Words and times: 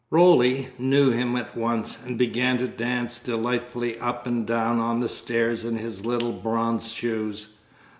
Roly 0.09 0.69
knew 0.79 1.11
him 1.11 1.35
at 1.35 1.55
once, 1.55 1.99
and 2.03 2.17
began 2.17 2.57
to 2.57 2.67
dance 2.67 3.19
delightedly 3.19 3.99
up 3.99 4.25
and 4.25 4.47
down 4.47 4.79
on 4.79 4.99
the 4.99 5.07
stair 5.07 5.51
in 5.51 5.77
his 5.77 6.03
little 6.03 6.33
bronze 6.33 6.91
shoes. 6.91 7.49